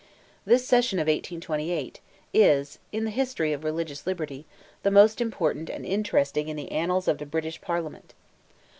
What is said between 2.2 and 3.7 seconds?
is—in the history of